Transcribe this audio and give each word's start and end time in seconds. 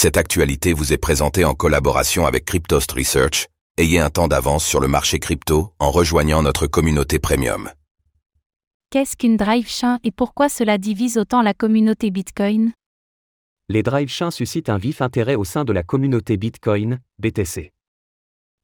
Cette 0.00 0.16
actualité 0.16 0.74
vous 0.74 0.92
est 0.92 0.96
présentée 0.96 1.44
en 1.44 1.54
collaboration 1.54 2.24
avec 2.24 2.44
Cryptost 2.44 2.92
Research. 2.92 3.48
Ayez 3.78 3.98
un 3.98 4.10
temps 4.10 4.28
d'avance 4.28 4.64
sur 4.64 4.78
le 4.78 4.86
marché 4.86 5.18
crypto 5.18 5.72
en 5.80 5.90
rejoignant 5.90 6.40
notre 6.40 6.68
communauté 6.68 7.18
premium. 7.18 7.68
Qu'est-ce 8.90 9.16
qu'une 9.16 9.36
drive 9.36 9.68
chain 9.68 9.98
et 10.04 10.12
pourquoi 10.12 10.48
cela 10.48 10.78
divise 10.78 11.18
autant 11.18 11.42
la 11.42 11.52
communauté 11.52 12.12
Bitcoin? 12.12 12.70
Les 13.68 13.82
drive 13.82 14.08
chains 14.08 14.30
suscitent 14.30 14.68
un 14.68 14.78
vif 14.78 15.02
intérêt 15.02 15.34
au 15.34 15.42
sein 15.42 15.64
de 15.64 15.72
la 15.72 15.82
communauté 15.82 16.36
Bitcoin, 16.36 17.00
BTC. 17.18 17.72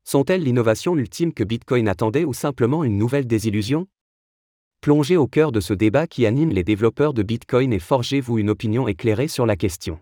Sont-elles 0.04 0.44
l'innovation 0.44 0.96
ultime 0.96 1.32
que 1.32 1.42
Bitcoin 1.42 1.88
attendait 1.88 2.24
ou 2.24 2.32
simplement 2.32 2.84
une 2.84 2.96
nouvelle 2.96 3.26
désillusion? 3.26 3.88
Plongez 4.80 5.16
au 5.16 5.26
cœur 5.26 5.50
de 5.50 5.58
ce 5.58 5.74
débat 5.74 6.06
qui 6.06 6.26
anime 6.26 6.50
les 6.50 6.62
développeurs 6.62 7.12
de 7.12 7.24
Bitcoin 7.24 7.72
et 7.72 7.80
forgez-vous 7.80 8.38
une 8.38 8.50
opinion 8.50 8.86
éclairée 8.86 9.26
sur 9.26 9.46
la 9.46 9.56
question. 9.56 9.98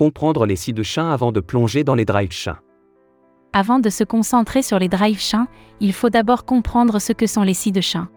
Comprendre 0.00 0.46
les 0.46 0.56
scies 0.56 0.72
de 0.72 0.82
chien 0.82 1.10
avant 1.10 1.30
de 1.30 1.40
plonger 1.40 1.84
dans 1.84 1.94
les 1.94 2.06
drive 2.06 2.32
chiens. 2.32 2.58
Avant 3.52 3.80
de 3.80 3.90
se 3.90 4.02
concentrer 4.02 4.62
sur 4.62 4.78
les 4.78 4.88
drive 4.88 5.20
chiens, 5.20 5.46
il 5.78 5.92
faut 5.92 6.08
d'abord 6.08 6.46
comprendre 6.46 6.98
ce 6.98 7.12
que 7.12 7.26
sont 7.26 7.42
les 7.42 7.52
scies 7.52 7.70
de 7.70 7.82
chien. 7.82 8.08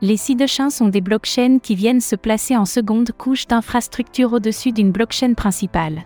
Les 0.00 0.16
scies 0.16 0.36
de 0.36 0.46
chien 0.46 0.70
sont 0.70 0.88
des 0.88 1.02
blockchains 1.02 1.58
qui 1.58 1.74
viennent 1.74 2.00
se 2.00 2.16
placer 2.16 2.56
en 2.56 2.64
seconde 2.64 3.12
couche 3.12 3.46
d'infrastructure 3.46 4.32
au-dessus 4.32 4.72
d'une 4.72 4.90
blockchain 4.90 5.34
principale. 5.34 6.04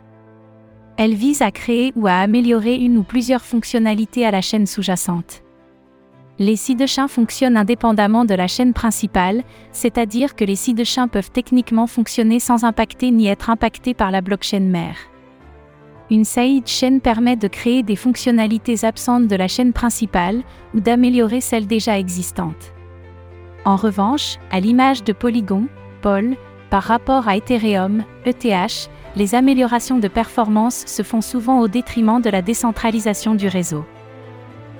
Elles 0.96 1.14
visent 1.14 1.42
à 1.42 1.52
créer 1.52 1.92
ou 1.94 2.08
à 2.08 2.14
améliorer 2.14 2.74
une 2.74 2.96
ou 2.96 3.04
plusieurs 3.04 3.44
fonctionnalités 3.44 4.26
à 4.26 4.32
la 4.32 4.40
chaîne 4.40 4.66
sous-jacente. 4.66 5.44
Les 6.40 6.56
de 6.74 6.86
fonctionnent 7.06 7.58
indépendamment 7.58 8.24
de 8.24 8.32
la 8.34 8.48
chaîne 8.48 8.72
principale, 8.72 9.42
c'est-à-dire 9.72 10.34
que 10.34 10.44
les 10.46 10.56
de 10.72 10.84
peuvent 11.06 11.30
techniquement 11.30 11.86
fonctionner 11.86 12.40
sans 12.40 12.64
impacter 12.64 13.10
ni 13.10 13.26
être 13.26 13.50
impactés 13.50 13.92
par 13.92 14.10
la 14.10 14.22
blockchain 14.22 14.60
mère. 14.60 14.96
Une 16.10 16.24
side 16.24 16.66
chain 16.66 16.98
permet 16.98 17.36
de 17.36 17.46
créer 17.46 17.82
des 17.82 17.94
fonctionnalités 17.94 18.86
absentes 18.86 19.28
de 19.28 19.36
la 19.36 19.48
chaîne 19.48 19.74
principale 19.74 20.42
ou 20.74 20.80
d'améliorer 20.80 21.42
celles 21.42 21.66
déjà 21.66 21.98
existantes. 21.98 22.72
En 23.66 23.76
revanche, 23.76 24.38
à 24.50 24.60
l'image 24.60 25.04
de 25.04 25.12
Polygon, 25.12 25.66
POL, 26.00 26.36
par 26.70 26.84
rapport 26.84 27.28
à 27.28 27.36
Ethereum, 27.36 28.02
ETH, 28.24 28.88
les 29.14 29.34
améliorations 29.34 29.98
de 29.98 30.08
performance 30.08 30.86
se 30.86 31.02
font 31.02 31.20
souvent 31.20 31.60
au 31.60 31.68
détriment 31.68 32.22
de 32.22 32.30
la 32.30 32.40
décentralisation 32.40 33.34
du 33.34 33.46
réseau. 33.46 33.84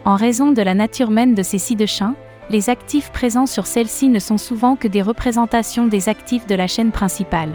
En 0.04 0.16
raison 0.16 0.52
de 0.52 0.62
la 0.62 0.74
nature 0.74 1.10
même 1.10 1.34
de 1.34 1.42
ces 1.42 1.58
scies 1.58 1.76
de 1.76 1.86
chien, 1.86 2.14
les 2.48 2.70
actifs 2.70 3.12
présents 3.12 3.46
sur 3.46 3.66
celles-ci 3.66 4.08
ne 4.08 4.18
sont 4.18 4.38
souvent 4.38 4.74
que 4.74 4.88
des 4.88 5.02
représentations 5.02 5.86
des 5.86 6.08
actifs 6.08 6.46
de 6.46 6.54
la 6.54 6.66
chaîne 6.66 6.90
principale. 6.90 7.52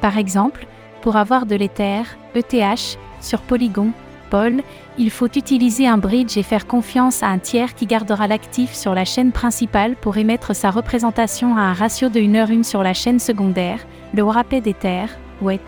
Par 0.00 0.18
exemple, 0.18 0.66
pour 1.02 1.16
avoir 1.16 1.46
de 1.46 1.56
l'Ether, 1.56 2.02
ETH, 2.34 2.98
sur 3.20 3.40
Polygon, 3.40 3.90
POL, 4.30 4.62
il 4.98 5.10
faut 5.10 5.26
utiliser 5.26 5.86
un 5.86 5.98
bridge 5.98 6.38
et 6.38 6.42
faire 6.42 6.66
confiance 6.66 7.22
à 7.22 7.26
un 7.26 7.38
tiers 7.38 7.74
qui 7.74 7.86
gardera 7.86 8.26
l'actif 8.26 8.72
sur 8.72 8.94
la 8.94 9.04
chaîne 9.04 9.32
principale 9.32 9.96
pour 9.96 10.16
émettre 10.16 10.56
sa 10.56 10.70
représentation 10.70 11.56
à 11.56 11.60
un 11.60 11.74
ratio 11.74 12.08
de 12.08 12.20
1 12.20 12.34
heure 12.36 12.50
1 12.50 12.62
sur 12.62 12.82
la 12.82 12.94
chaîne 12.94 13.18
secondaire, 13.18 13.80
le 14.14 14.22
Wrapped 14.22 14.66
Ether, 14.66 15.06
WET. 15.42 15.60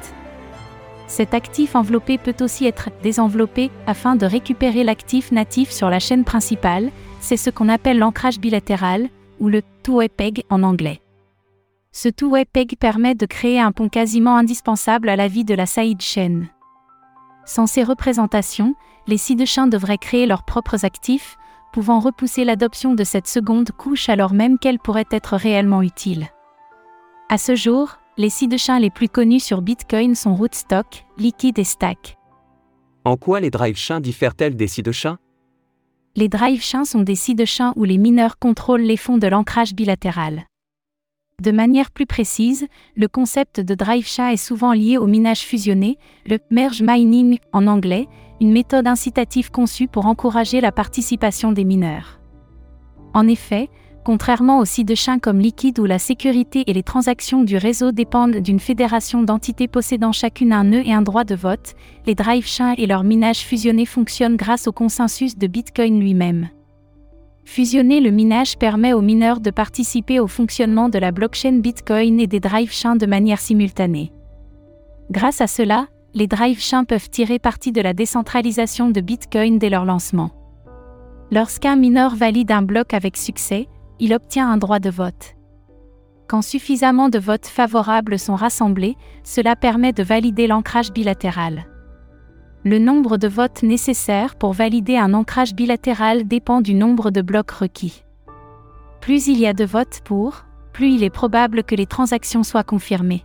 Cet 1.07 1.35
actif 1.35 1.77
enveloppé 1.77 2.19
peut 2.19 2.35
aussi 2.41 2.67
être 2.67 2.89
désenveloppé 3.03 3.71
afin 3.87 4.17
de 4.17 4.27
récupérer 4.27 4.85
l'actif 4.85 5.33
natif 5.33 5.71
sur 5.71 5.91
la 5.91 6.01
chaîne 6.01 6.25
principale, 6.25 6.91
c'est 7.21 7.37
ce 7.37 7.51
qu'on 7.51 7.69
appelle 7.69 7.99
l'ancrage 7.99 8.39
bilatéral, 8.39 9.09
ou 9.41 9.49
le 9.49 9.63
two-way 9.83 10.09
peg 10.09 10.45
en 10.51 10.63
anglais. 10.63 11.01
Ce 11.93 12.09
two-way 12.09 12.45
peg 12.45 12.77
permet 12.79 13.15
de 13.15 13.27
créer 13.27 13.61
un 13.61 13.73
pont 13.73 13.89
quasiment 13.89 14.37
indispensable 14.37 15.09
à 15.09 15.17
la 15.17 15.29
vie 15.29 15.45
de 15.45 15.55
la 15.55 15.67
side 15.67 16.01
chain. 16.01 16.45
Sans 17.45 17.67
ces 17.67 17.83
représentations, 17.83 18.75
les 19.07 19.19
sidechains 19.19 19.67
devraient 19.67 19.99
créer 19.99 20.27
leurs 20.27 20.45
propres 20.45 20.85
actifs, 20.85 21.37
pouvant 21.73 22.01
repousser 22.01 22.45
l'adoption 22.45 22.95
de 22.95 23.05
cette 23.05 23.27
seconde 23.27 23.71
couche 23.73 24.09
alors 24.09 24.33
même 24.33 24.59
qu'elle 24.59 24.79
pourrait 24.79 25.05
être 25.11 25.37
réellement 25.37 25.83
utile. 25.83 26.29
À 27.29 27.37
ce 27.37 27.55
jour, 27.55 27.99
les 28.17 28.31
sidechains 28.31 28.79
les 28.79 28.91
plus 28.91 29.09
connus 29.09 29.41
sur 29.41 29.61
Bitcoin 29.61 30.15
sont 30.15 30.35
Rootstock, 30.35 31.05
Liquid 31.19 31.59
et 31.59 31.65
Stack. 31.65 32.17
En 33.05 33.17
quoi 33.17 33.41
les 33.41 33.51
drive 33.51 33.77
chains 33.77 34.01
diffèrent-elles 34.01 34.57
des 34.57 34.69
Les 36.17 36.29
drive 36.29 36.63
chains 36.63 36.85
sont 36.85 37.03
des 37.03 37.17
sidechains 37.17 37.73
où 37.77 37.85
les 37.85 37.99
mineurs 37.99 38.39
contrôlent 38.39 38.83
les 38.83 38.97
fonds 38.97 39.19
de 39.19 39.27
l'ancrage 39.27 39.75
bilatéral. 39.75 40.45
De 41.43 41.51
manière 41.51 41.91
plus 41.91 42.07
précise, 42.07 42.69
le 42.95 43.09
concept 43.09 43.59
de 43.59 43.75
drive 43.75 44.07
chain 44.07 44.29
est 44.29 44.37
souvent 44.37 44.73
lié 44.73 44.97
au 44.97 45.07
minage 45.07 45.41
fusionné, 45.41 45.99
le 46.25 46.39
merge 46.51 46.83
mining 46.83 47.39
en 47.53 47.67
anglais, 47.67 48.07
une 48.41 48.53
méthode 48.53 48.87
incitative 48.87 49.51
conçue 49.51 49.89
pour 49.89 50.07
encourager 50.07 50.61
la 50.61 50.71
participation 50.71 51.51
des 51.51 51.65
mineurs. 51.65 52.21
En 53.13 53.27
effet, 53.27 53.69
Contrairement 54.05 54.59
aux 54.59 54.67
sites 54.67 54.89
de 54.89 54.95
chiens 54.95 55.19
comme 55.19 55.41
Liquid 55.41 55.79
où 55.79 55.87
la 55.87 55.99
sécurité 55.99 56.65
et 56.67 56.75
les 56.75 56.83
transactions 56.83 57.43
du 57.43 57.57
réseau 57.57 57.91
dépendent 57.91 58.37
d'une 58.37 58.61
fédération 58.61 59.23
d'entités 59.23 59.67
possédant 59.67 60.13
chacune 60.13 60.53
un 60.53 60.65
nœud 60.65 60.83
et 60.87 60.93
un 60.93 61.01
droit 61.01 61.25
de 61.25 61.35
vote, 61.35 61.75
les 62.07 62.15
drive 62.15 62.47
chiens 62.47 62.75
et 62.77 62.87
leur 62.87 63.03
minage 63.03 63.39
fusionné 63.39 63.87
fonctionnent 63.87 64.37
grâce 64.37 64.69
au 64.69 64.73
consensus 64.73 65.39
de 65.39 65.47
Bitcoin 65.47 65.99
lui-même. 65.99 66.51
Fusionner 67.47 68.01
le 68.01 68.11
minage 68.11 68.59
permet 68.59 68.93
aux 68.93 69.01
mineurs 69.01 69.41
de 69.41 69.51
participer 69.51 70.21
au 70.21 70.27
fonctionnement 70.27 70.91
de 70.91 70.99
la 70.99 71.11
blockchain 71.11 71.61
Bitcoin 71.61 72.21
et 72.21 72.27
des 72.27 72.41
drive 72.41 72.73
chains 72.73 72.97
de 72.97 73.07
manière 73.07 73.41
simultanée. 73.41 74.13
Grâce 75.11 75.41
à 75.41 75.47
cela, 75.47 75.87
les 76.13 76.27
drive 76.27 76.61
chains 76.61 76.85
peuvent 76.85 77.09
tirer 77.09 77.39
parti 77.39 77.73
de 77.73 77.81
la 77.81 77.95
décentralisation 77.95 78.91
de 78.91 79.01
Bitcoin 79.01 79.59
dès 79.59 79.71
leur 79.71 79.87
lancement. 79.87 80.31
Lorsqu'un 81.31 81.77
mineur 81.77 82.15
valide 82.15 82.53
un 82.53 82.63
bloc 82.63 82.95
avec 82.95 83.17
succès, 83.17 83.67
il 84.01 84.15
obtient 84.15 84.51
un 84.51 84.57
droit 84.57 84.79
de 84.79 84.91
vote. 84.91 85.35
Quand 86.29 86.43
suffisamment 86.43 87.09
de 87.09 87.19
votes 87.19 87.47
favorables 87.47 88.19
sont 88.19 88.35
rassemblés, 88.35 88.97
cela 89.23 89.57
permet 89.57 89.93
de 89.93 90.03
valider 90.03 90.47
l'ancrage 90.47 90.93
bilatéral. 90.93 91.67
Le 92.65 92.79
nombre 92.79 93.19
de 93.19 93.29
votes 93.29 93.63
nécessaires 93.63 94.37
pour 94.37 94.55
valider 94.55 94.97
un 94.97 95.13
ancrage 95.13 95.55
bilatéral 95.55 96.27
dépend 96.27 96.63
du 96.63 96.75
nombre 96.75 97.11
de 97.11 97.21
blocs 97.21 97.51
requis. 97.51 98.05
Plus 99.03 99.27
il 99.27 99.39
y 99.39 99.47
a 99.47 99.53
de 99.53 99.67
votes 99.67 100.01
pour, 100.03 100.47
plus 100.73 100.95
il 100.95 101.05
est 101.05 101.11
probable 101.11 101.63
que 101.63 101.75
les 101.75 101.87
transactions 101.87 102.43
soient 102.43 102.65
confirmées. 102.65 103.25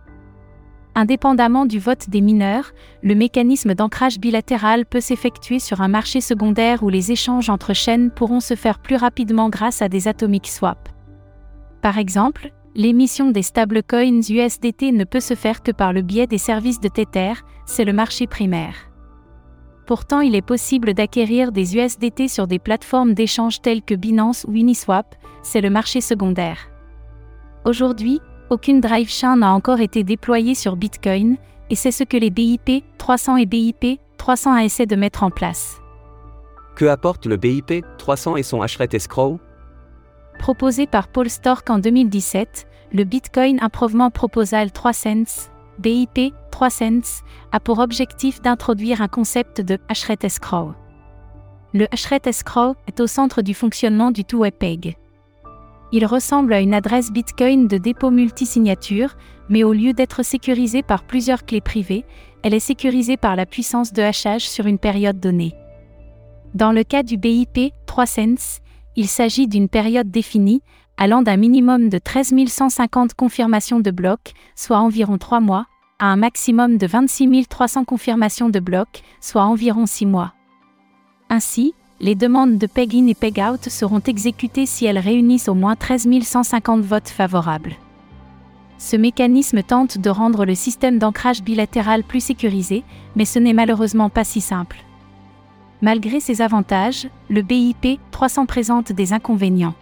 Indépendamment 1.00 1.64
du 1.64 1.78
vote 1.78 2.10
des 2.10 2.20
mineurs, 2.20 2.72
le 3.02 3.14
mécanisme 3.14 3.74
d'ancrage 3.74 4.20
bilatéral 4.20 4.84
peut 4.84 5.00
s'effectuer 5.00 5.58
sur 5.58 5.80
un 5.80 5.88
marché 5.88 6.20
secondaire 6.20 6.82
où 6.82 6.90
les 6.90 7.10
échanges 7.10 7.48
entre 7.48 7.72
chaînes 7.72 8.10
pourront 8.10 8.40
se 8.40 8.54
faire 8.54 8.78
plus 8.78 8.96
rapidement 8.96 9.48
grâce 9.48 9.80
à 9.80 9.88
des 9.88 10.08
atomic 10.08 10.46
swaps. 10.46 10.92
Par 11.80 11.96
exemple, 11.96 12.52
l'émission 12.74 13.30
des 13.30 13.40
stablecoins 13.40 14.20
USDT 14.28 14.92
ne 14.92 15.04
peut 15.04 15.20
se 15.20 15.32
faire 15.32 15.62
que 15.62 15.72
par 15.72 15.94
le 15.94 16.02
biais 16.02 16.26
des 16.26 16.36
services 16.36 16.80
de 16.80 16.88
Tether, 16.88 17.32
c'est 17.64 17.86
le 17.86 17.94
marché 17.94 18.26
primaire. 18.26 18.74
Pourtant, 19.86 20.20
il 20.20 20.34
est 20.34 20.42
possible 20.42 20.92
d'acquérir 20.92 21.50
des 21.50 21.76
USDT 21.76 22.28
sur 22.28 22.46
des 22.46 22.58
plateformes 22.58 23.14
d'échange 23.14 23.62
telles 23.62 23.80
que 23.80 23.94
Binance 23.94 24.44
ou 24.46 24.52
Uniswap, 24.52 25.14
c'est 25.42 25.62
le 25.62 25.70
marché 25.70 26.02
secondaire. 26.02 26.58
Aujourd'hui, 27.64 28.20
aucune 28.50 28.80
drive 28.80 29.08
chain 29.08 29.36
n'a 29.36 29.52
encore 29.52 29.80
été 29.80 30.04
déployée 30.04 30.54
sur 30.54 30.76
Bitcoin, 30.76 31.36
et 31.70 31.76
c'est 31.76 31.92
ce 31.92 32.04
que 32.04 32.16
les 32.16 32.30
BIP 32.30 32.84
300 32.98 33.36
et 33.36 33.46
BIP 33.46 34.00
300 34.18 34.58
essaient 34.58 34.86
de 34.86 34.96
mettre 34.96 35.22
en 35.22 35.30
place. 35.30 35.80
Que 36.74 36.84
apporte 36.84 37.26
le 37.26 37.36
BIP 37.36 37.84
300 37.98 38.36
et 38.36 38.42
son 38.42 38.60
Hashret 38.60 38.88
Escrow? 38.92 39.38
Proposé 40.38 40.86
par 40.86 41.08
Paul 41.08 41.30
Stork 41.30 41.68
en 41.70 41.78
2017, 41.78 42.66
le 42.92 43.04
Bitcoin 43.04 43.58
Improvement 43.62 44.10
Proposal 44.10 44.72
3 44.72 44.92
cents, 44.92 45.50
BIP 45.78 46.34
3 46.50 46.70
cents, 46.70 47.22
a 47.52 47.60
pour 47.60 47.78
objectif 47.78 48.42
d'introduire 48.42 49.00
un 49.00 49.08
concept 49.08 49.60
de 49.60 49.78
Hashret 49.88 50.18
Escrow. 50.22 50.74
Le 51.72 51.86
Hashret 51.92 52.22
Escrow 52.24 52.74
est 52.88 52.98
au 53.00 53.06
centre 53.06 53.42
du 53.42 53.54
fonctionnement 53.54 54.10
du 54.10 54.24
two-way 54.24 54.50
peg. 54.50 54.96
Il 55.92 56.06
ressemble 56.06 56.52
à 56.52 56.60
une 56.60 56.74
adresse 56.74 57.10
Bitcoin 57.10 57.66
de 57.66 57.76
dépôt 57.76 58.10
multisignature, 58.10 59.16
mais 59.48 59.64
au 59.64 59.72
lieu 59.72 59.92
d'être 59.92 60.22
sécurisée 60.24 60.82
par 60.82 61.02
plusieurs 61.02 61.44
clés 61.44 61.60
privées, 61.60 62.04
elle 62.42 62.54
est 62.54 62.60
sécurisée 62.60 63.16
par 63.16 63.34
la 63.34 63.46
puissance 63.46 63.92
de 63.92 64.02
hachage 64.02 64.48
sur 64.48 64.66
une 64.66 64.78
période 64.78 65.18
donnée. 65.18 65.54
Dans 66.54 66.72
le 66.72 66.84
cas 66.84 67.02
du 67.02 67.16
BIP 67.16 67.72
3 67.86 68.06
cents, 68.06 68.60
il 68.96 69.08
s'agit 69.08 69.48
d'une 69.48 69.68
période 69.68 70.10
définie, 70.10 70.62
allant 70.96 71.22
d'un 71.22 71.36
minimum 71.36 71.88
de 71.88 71.98
13 71.98 72.34
150 72.46 73.14
confirmations 73.14 73.80
de 73.80 73.90
blocs, 73.90 74.32
soit 74.54 74.78
environ 74.78 75.18
3 75.18 75.40
mois, 75.40 75.66
à 75.98 76.06
un 76.06 76.16
maximum 76.16 76.78
de 76.78 76.86
26 76.86 77.46
300 77.48 77.84
confirmations 77.84 78.48
de 78.48 78.60
blocs, 78.60 79.02
soit 79.20 79.44
environ 79.44 79.86
6 79.86 80.06
mois. 80.06 80.34
Ainsi, 81.28 81.74
les 82.00 82.14
demandes 82.14 82.56
de 82.56 82.66
peg-in 82.66 83.06
et 83.08 83.14
peg-out 83.14 83.68
seront 83.68 84.00
exécutées 84.00 84.64
si 84.64 84.86
elles 84.86 84.98
réunissent 84.98 85.48
au 85.48 85.54
moins 85.54 85.76
13 85.76 86.08
150 86.22 86.80
votes 86.80 87.10
favorables. 87.10 87.74
Ce 88.78 88.96
mécanisme 88.96 89.62
tente 89.62 89.98
de 89.98 90.08
rendre 90.08 90.46
le 90.46 90.54
système 90.54 90.98
d'ancrage 90.98 91.42
bilatéral 91.42 92.02
plus 92.02 92.20
sécurisé, 92.20 92.82
mais 93.14 93.26
ce 93.26 93.38
n'est 93.38 93.52
malheureusement 93.52 94.08
pas 94.08 94.24
si 94.24 94.40
simple. 94.40 94.78
Malgré 95.82 96.20
ses 96.20 96.40
avantages, 96.40 97.08
le 97.28 97.42
BIP 97.42 98.00
300 98.10 98.46
présente 98.46 98.92
des 98.92 99.12
inconvénients. 99.12 99.74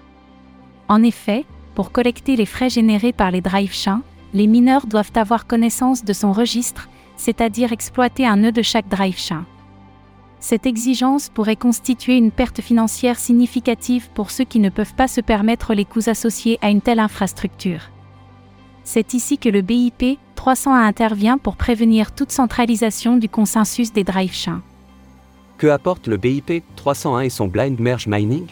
En 0.89 1.05
effet, 1.05 1.45
pour 1.77 1.93
collecter 1.93 2.35
les 2.35 2.47
frais 2.47 2.71
générés 2.71 3.13
par 3.13 3.31
les 3.31 3.41
drive 3.41 3.73
chains, 3.73 4.03
les 4.35 4.49
mineurs 4.49 4.87
doivent 4.87 5.13
avoir 5.15 5.47
connaissance 5.47 6.05
de 6.05 6.13
son 6.13 6.33
registre, 6.33 6.89
c'est-à-dire 7.17 7.73
exploiter 7.73 8.27
un 8.27 8.37
nœud 8.39 8.53
de 8.53 8.63
chaque 8.63 8.89
drive 8.89 9.19
chain. 9.19 9.45
Cette 10.41 10.67
exigence 10.67 11.29
pourrait 11.29 11.57
constituer 11.57 12.17
une 12.17 12.31
perte 12.31 12.61
financière 12.61 13.19
significative 13.19 14.09
pour 14.15 14.31
ceux 14.31 14.45
qui 14.45 14.61
ne 14.61 14.71
peuvent 14.71 14.95
pas 14.95 15.09
se 15.09 15.21
permettre 15.21 15.75
les 15.75 15.85
coûts 15.85 16.09
associés 16.09 16.59
à 16.63 16.71
une 16.71 16.81
telle 16.81 17.01
infrastructure. 17.01 17.91
C'est 18.85 19.15
ici 19.15 19.37
que 19.37 19.49
le 19.49 19.61
BIP 19.61 20.19
301 20.37 20.87
intervient 20.87 21.39
pour 21.39 21.57
prévenir 21.57 22.13
toute 22.13 22.31
centralisation 22.31 23.17
du 23.17 23.29
consensus 23.29 23.93
des 23.93 24.05
drive 24.05 24.33
chains. 24.33 24.63
Que 25.59 25.67
apporte 25.67 26.07
le 26.07 26.17
BIP 26.17 26.63
301 26.77 27.23
et 27.23 27.31
son 27.31 27.49
blind 27.49 27.81
merge 27.81 28.07
mining? 28.07 28.47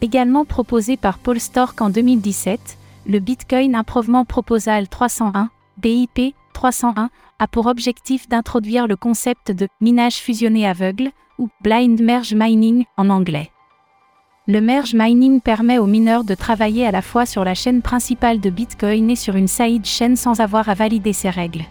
Également 0.00 0.44
proposé 0.44 0.96
par 0.96 1.18
Paul 1.18 1.38
Stork 1.38 1.80
en 1.82 1.90
2017, 1.90 2.78
le 3.06 3.18
Bitcoin 3.18 3.74
Improvement 3.74 4.24
Proposal 4.24 4.88
301, 4.88 5.50
BIP 5.76 6.34
301, 6.54 7.10
a 7.38 7.46
pour 7.46 7.66
objectif 7.66 8.28
d'introduire 8.28 8.86
le 8.86 8.96
concept 8.96 9.52
de 9.52 9.68
minage 9.80 10.16
fusionné 10.16 10.66
aveugle, 10.66 11.10
ou 11.38 11.48
blind 11.62 12.00
merge 12.00 12.34
mining 12.34 12.84
en 12.96 13.10
anglais. 13.10 13.50
Le 14.48 14.60
merge 14.60 14.94
mining 14.94 15.40
permet 15.40 15.78
aux 15.78 15.86
mineurs 15.86 16.24
de 16.24 16.34
travailler 16.34 16.86
à 16.86 16.90
la 16.90 17.02
fois 17.02 17.26
sur 17.26 17.44
la 17.44 17.54
chaîne 17.54 17.82
principale 17.82 18.40
de 18.40 18.50
Bitcoin 18.50 19.10
et 19.10 19.16
sur 19.16 19.36
une 19.36 19.46
side 19.46 19.84
chain 19.84 20.16
sans 20.16 20.40
avoir 20.40 20.68
à 20.68 20.74
valider 20.74 21.12
ses 21.12 21.30
règles. 21.30 21.64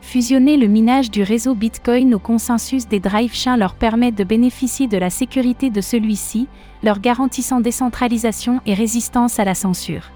Fusionner 0.00 0.56
le 0.56 0.68
minage 0.68 1.10
du 1.10 1.22
réseau 1.22 1.54
Bitcoin 1.54 2.14
au 2.14 2.18
consensus 2.18 2.88
des 2.88 3.00
drive 3.00 3.34
chains 3.34 3.56
leur 3.56 3.74
permet 3.74 4.12
de 4.12 4.24
bénéficier 4.24 4.88
de 4.88 4.96
la 4.96 5.10
sécurité 5.10 5.70
de 5.70 5.80
celui-ci, 5.80 6.48
leur 6.82 6.98
garantissant 6.98 7.60
décentralisation 7.60 8.60
et 8.64 8.74
résistance 8.74 9.38
à 9.38 9.44
la 9.44 9.54
censure. 9.54 10.10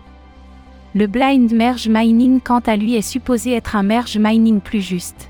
Le 0.97 1.07
blind 1.07 1.53
merge 1.53 1.91
mining 1.91 2.41
quant 2.41 2.61
à 2.61 2.75
lui 2.75 2.95
est 2.95 3.03
supposé 3.03 3.53
être 3.53 3.77
un 3.77 3.83
merge 3.83 4.17
mining 4.17 4.63
plus 4.63 4.81
juste. 4.81 5.29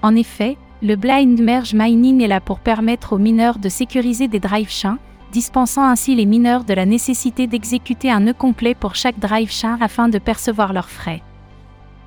En 0.00 0.14
effet, 0.14 0.56
le 0.80 0.94
blind 0.94 1.40
merge 1.40 1.74
mining 1.74 2.22
est 2.22 2.28
là 2.28 2.40
pour 2.40 2.60
permettre 2.60 3.14
aux 3.14 3.18
mineurs 3.18 3.58
de 3.58 3.68
sécuriser 3.68 4.28
des 4.28 4.38
drive 4.38 4.70
chains, 4.70 4.98
dispensant 5.32 5.82
ainsi 5.82 6.14
les 6.14 6.24
mineurs 6.24 6.62
de 6.62 6.72
la 6.72 6.86
nécessité 6.86 7.48
d'exécuter 7.48 8.12
un 8.12 8.20
nœud 8.20 8.32
complet 8.32 8.76
pour 8.76 8.94
chaque 8.94 9.18
drive 9.18 9.50
chain 9.50 9.76
afin 9.80 10.08
de 10.08 10.20
percevoir 10.20 10.72
leurs 10.72 10.88
frais. 10.88 11.20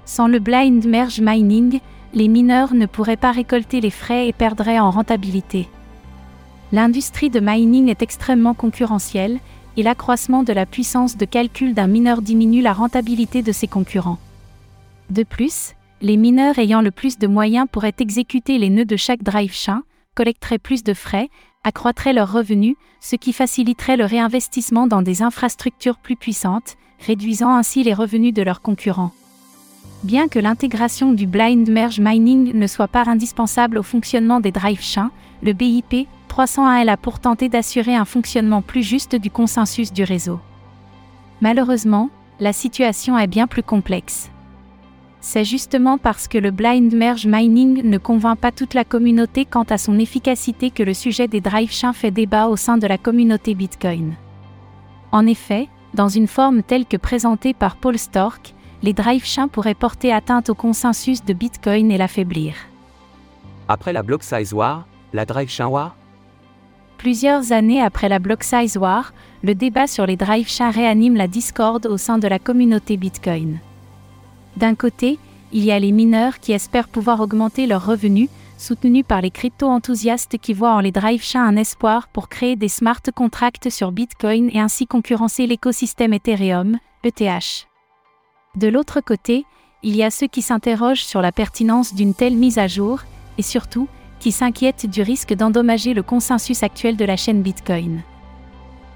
Sans 0.05 0.29
le 0.29 0.39
blind 0.39 0.85
merge 0.85 1.19
mining, 1.19 1.81
les 2.13 2.29
mineurs 2.29 2.73
ne 2.73 2.85
pourraient 2.85 3.17
pas 3.17 3.33
récolter 3.33 3.81
les 3.81 3.89
frais 3.89 4.29
et 4.29 4.31
perdraient 4.31 4.79
en 4.79 4.89
rentabilité. 4.89 5.67
L'industrie 6.71 7.29
de 7.29 7.41
mining 7.41 7.89
est 7.89 8.01
extrêmement 8.01 8.53
concurrentielle, 8.53 9.39
et 9.77 9.83
l'accroissement 9.83 10.43
de 10.43 10.53
la 10.53 10.65
puissance 10.65 11.17
de 11.17 11.25
calcul 11.25 11.73
d'un 11.73 11.87
mineur 11.87 12.21
diminue 12.21 12.61
la 12.61 12.73
rentabilité 12.73 13.41
de 13.41 13.51
ses 13.51 13.67
concurrents. 13.67 14.19
De 15.09 15.23
plus, 15.23 15.73
les 16.01 16.17
mineurs 16.17 16.59
ayant 16.59 16.81
le 16.81 16.91
plus 16.91 17.17
de 17.17 17.27
moyens 17.27 17.67
pourraient 17.71 17.95
exécuter 17.99 18.57
les 18.57 18.69
nœuds 18.69 18.85
de 18.85 18.97
chaque 18.97 19.23
drive 19.23 19.53
chain, 19.53 19.83
collecteraient 20.15 20.59
plus 20.59 20.83
de 20.83 20.93
frais, 20.93 21.29
accroîtraient 21.63 22.13
leurs 22.13 22.31
revenus, 22.31 22.75
ce 22.99 23.15
qui 23.15 23.33
faciliterait 23.33 23.97
le 23.97 24.05
réinvestissement 24.05 24.87
dans 24.87 25.01
des 25.01 25.21
infrastructures 25.21 25.97
plus 25.97 26.15
puissantes, 26.15 26.75
réduisant 27.05 27.55
ainsi 27.55 27.83
les 27.83 27.93
revenus 27.93 28.33
de 28.33 28.41
leurs 28.41 28.61
concurrents. 28.61 29.11
Bien 30.03 30.27
que 30.27 30.39
l'intégration 30.39 31.13
du 31.13 31.27
blind 31.27 31.69
merge 31.69 31.99
mining 31.99 32.53
ne 32.53 32.67
soit 32.67 32.89
pas 32.89 33.07
indispensable 33.07 33.77
au 33.77 33.83
fonctionnement 33.83 34.41
des 34.41 34.51
drive 34.51 34.81
chains, 34.81 35.11
le 35.41 35.53
BIP 35.53 36.07
301 36.33 36.87
est 36.87 36.97
pour 36.97 37.19
tenter 37.19 37.47
d'assurer 37.47 37.95
un 37.95 38.05
fonctionnement 38.05 38.63
plus 38.63 38.81
juste 38.81 39.15
du 39.15 39.29
consensus 39.29 39.93
du 39.93 40.03
réseau. 40.03 40.39
Malheureusement, 41.41 42.09
la 42.39 42.53
situation 42.53 43.19
est 43.19 43.27
bien 43.27 43.45
plus 43.45 43.61
complexe. 43.61 44.31
C'est 45.21 45.45
justement 45.45 45.99
parce 45.99 46.27
que 46.27 46.39
le 46.39 46.49
blind 46.49 46.91
merge 46.91 47.27
mining 47.27 47.83
ne 47.87 47.99
convainc 47.99 48.39
pas 48.39 48.51
toute 48.51 48.73
la 48.73 48.83
communauté 48.83 49.45
quant 49.45 49.67
à 49.69 49.77
son 49.77 49.99
efficacité 49.99 50.71
que 50.71 50.81
le 50.81 50.95
sujet 50.95 51.27
des 51.27 51.39
drive 51.39 51.71
chains 51.71 51.93
fait 51.93 52.09
débat 52.09 52.47
au 52.47 52.55
sein 52.55 52.79
de 52.79 52.87
la 52.87 52.97
communauté 52.97 53.53
Bitcoin. 53.53 54.15
En 55.11 55.27
effet, 55.27 55.69
dans 55.93 56.09
une 56.09 56.27
forme 56.27 56.63
telle 56.63 56.87
que 56.87 56.97
présentée 56.97 57.53
par 57.53 57.75
Paul 57.75 57.99
Stork, 57.99 58.55
les 58.81 58.93
drive 58.93 59.23
chains 59.23 59.49
pourraient 59.49 59.75
porter 59.75 60.11
atteinte 60.11 60.49
au 60.49 60.55
consensus 60.55 61.23
de 61.23 61.33
Bitcoin 61.33 61.91
et 61.91 61.99
l'affaiblir. 61.99 62.55
Après 63.67 63.93
la 63.93 64.01
block 64.01 64.23
size 64.23 64.51
war, 64.51 64.87
la 65.13 65.25
drive 65.25 65.51
war 65.59 65.95
Plusieurs 66.97 67.51
années 67.51 67.81
après 67.81 68.09
la 68.09 68.19
Block 68.19 68.43
Size 68.43 68.77
War, 68.77 69.13
le 69.43 69.55
débat 69.55 69.87
sur 69.87 70.05
les 70.05 70.15
drive 70.15 70.47
chains 70.47 70.71
réanime 70.71 71.15
la 71.15 71.27
discorde 71.27 71.85
au 71.85 71.97
sein 71.97 72.17
de 72.17 72.27
la 72.27 72.39
communauté 72.39 72.95
Bitcoin. 72.95 73.59
D'un 74.55 74.75
côté, 74.75 75.19
il 75.51 75.65
y 75.65 75.71
a 75.71 75.79
les 75.79 75.91
mineurs 75.91 76.39
qui 76.39 76.53
espèrent 76.53 76.87
pouvoir 76.87 77.19
augmenter 77.19 77.67
leurs 77.67 77.85
revenus, 77.85 78.29
soutenus 78.57 79.03
par 79.05 79.21
les 79.21 79.31
crypto-enthousiastes 79.31 80.37
qui 80.37 80.53
voient 80.53 80.73
en 80.73 80.79
les 80.79 80.91
drive 80.91 81.21
chains 81.21 81.45
un 81.45 81.57
espoir 81.57 82.07
pour 82.07 82.29
créer 82.29 82.55
des 82.55 82.69
smart 82.69 83.01
contracts 83.13 83.69
sur 83.69 83.91
Bitcoin 83.91 84.49
et 84.53 84.59
ainsi 84.59 84.87
concurrencer 84.87 85.45
l'écosystème 85.45 86.13
Ethereum, 86.13 86.77
ETH. 87.03 87.67
De 88.55 88.67
l'autre 88.67 89.01
côté, 89.01 89.45
il 89.81 89.95
y 89.95 90.03
a 90.03 90.11
ceux 90.11 90.27
qui 90.27 90.41
s'interrogent 90.41 91.03
sur 91.03 91.21
la 91.21 91.31
pertinence 91.31 91.93
d'une 91.93 92.13
telle 92.13 92.37
mise 92.37 92.57
à 92.57 92.67
jour, 92.67 93.01
et 93.37 93.41
surtout, 93.41 93.87
qui 94.23 94.31
s'inquiètent 94.31 94.89
du 94.89 95.01
risque 95.01 95.33
d'endommager 95.33 95.93
le 95.93 96.01
consensus 96.01 96.63
actuel 96.63 96.95
de 96.95 97.03
la 97.03 97.17
chaîne 97.17 97.41
Bitcoin. 97.41 98.03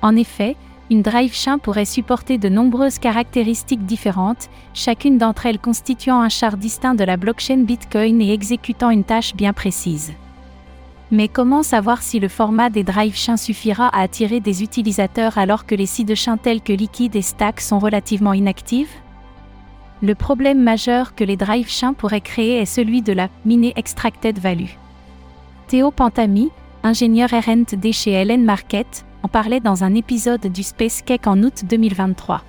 En 0.02 0.16
effet, 0.16 0.56
une 0.90 1.02
drive 1.02 1.34
chain 1.34 1.58
pourrait 1.58 1.84
supporter 1.84 2.38
de 2.38 2.48
nombreuses 2.48 2.98
caractéristiques 2.98 3.86
différentes, 3.86 4.48
chacune 4.74 5.18
d'entre 5.18 5.46
elles 5.46 5.60
constituant 5.60 6.22
un 6.22 6.30
char 6.30 6.56
distinct 6.56 6.96
de 6.96 7.04
la 7.04 7.18
blockchain 7.18 7.64
Bitcoin 7.66 8.22
et 8.22 8.32
exécutant 8.32 8.90
une 8.90 9.04
tâche 9.04 9.36
bien 9.36 9.52
précise. 9.52 10.14
Mais 11.12 11.28
comment 11.28 11.62
savoir 11.62 12.04
si 12.04 12.22
le 12.22 12.30
format 12.30 12.70
des 12.70 12.86
drive 12.86 13.18
chains 13.18 13.36
suffira 13.36 13.90
à 13.90 14.04
attirer 14.04 14.40
des 14.40 14.64
utilisateurs 14.64 15.38
alors 15.38 15.66
que 15.66 15.76
les 15.76 15.88
sites 15.88 16.08
de 16.08 16.16
chains 16.16 16.38
tels 16.38 16.62
que 16.62 16.72
Liquid 16.72 17.18
et 17.18 17.22
Stack 17.22 17.60
sont 17.60 17.80
relativement 17.80 18.32
inactifs? 18.32 19.02
Le 20.02 20.16
problème 20.16 20.64
majeur 20.64 21.16
que 21.16 21.26
les 21.26 21.36
drive 21.36 21.70
chains 21.70 21.94
pourraient 21.94 22.22
créer 22.22 22.62
est 22.62 22.66
celui 22.66 23.02
de 23.02 23.12
la 23.12 23.28
miner 23.44 23.74
extracted 23.76 24.40
value. 24.40 24.72
Théo 25.68 25.92
Pantami, 25.92 26.50
ingénieur 26.82 27.30
R&D 27.30 27.92
chez 27.92 28.12
Helen 28.12 28.46
Market, 28.46 29.06
en 29.22 29.28
parlait 29.28 29.60
dans 29.60 29.84
un 29.84 29.96
épisode 29.96 30.48
du 30.48 30.64
Space 30.64 31.02
Cake 31.02 31.28
en 31.28 31.44
août 31.44 31.66
2023. 31.68 32.42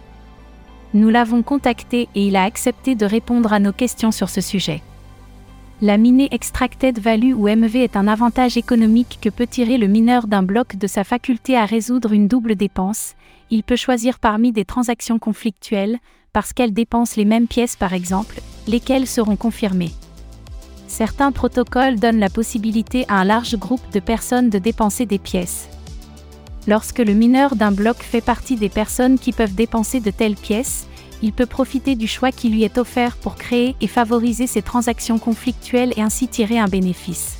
Nous 0.94 1.08
l'avons 1.08 1.42
contacté 1.42 2.08
et 2.14 2.28
il 2.28 2.36
a 2.36 2.44
accepté 2.44 2.94
de 2.94 3.04
répondre 3.04 3.52
à 3.52 3.58
nos 3.58 3.72
questions 3.72 4.12
sur 4.12 4.30
ce 4.30 4.40
sujet. 4.40 4.84
La 5.82 5.98
minée 5.98 6.28
Extracted 6.30 7.00
Value 7.00 7.34
ou 7.34 7.48
MV 7.48 7.74
est 7.74 7.96
un 7.96 8.06
avantage 8.06 8.56
économique 8.56 9.18
que 9.20 9.30
peut 9.30 9.48
tirer 9.48 9.78
le 9.78 9.88
mineur 9.88 10.28
d'un 10.28 10.44
bloc 10.44 10.76
de 10.76 10.86
sa 10.86 11.02
faculté 11.02 11.56
à 11.56 11.64
résoudre 11.64 12.12
une 12.12 12.28
double 12.28 12.54
dépense. 12.54 13.14
Il 13.50 13.64
peut 13.64 13.74
choisir 13.74 14.20
parmi 14.20 14.52
des 14.52 14.64
transactions 14.64 15.18
conflictuelles, 15.18 15.98
parce 16.32 16.52
qu'elles 16.52 16.72
dépensent 16.72 17.14
les 17.16 17.24
mêmes 17.24 17.48
pièces 17.48 17.74
par 17.74 17.94
exemple, 17.94 18.40
lesquelles 18.68 19.08
seront 19.08 19.36
confirmées 19.36 19.90
certains 20.98 21.30
protocoles 21.30 22.00
donnent 22.00 22.18
la 22.18 22.28
possibilité 22.28 23.04
à 23.06 23.20
un 23.20 23.24
large 23.24 23.56
groupe 23.56 23.88
de 23.92 24.00
personnes 24.00 24.50
de 24.50 24.58
dépenser 24.58 25.06
des 25.06 25.20
pièces. 25.20 25.68
Lorsque 26.66 26.98
le 26.98 27.14
mineur 27.14 27.54
d'un 27.54 27.70
bloc 27.70 27.98
fait 27.98 28.20
partie 28.20 28.56
des 28.56 28.68
personnes 28.68 29.16
qui 29.16 29.30
peuvent 29.30 29.54
dépenser 29.54 30.00
de 30.00 30.10
telles 30.10 30.34
pièces, 30.34 30.88
il 31.22 31.32
peut 31.32 31.46
profiter 31.46 31.94
du 31.94 32.08
choix 32.08 32.32
qui 32.32 32.48
lui 32.48 32.64
est 32.64 32.78
offert 32.78 33.16
pour 33.16 33.36
créer 33.36 33.76
et 33.80 33.86
favoriser 33.86 34.48
ces 34.48 34.60
transactions 34.60 35.20
conflictuelles 35.20 35.92
et 35.96 36.02
ainsi 36.02 36.26
tirer 36.26 36.58
un 36.58 36.66
bénéfice. 36.66 37.36